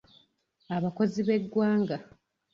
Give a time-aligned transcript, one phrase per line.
[0.75, 1.95] Abakozi b'eggwanga.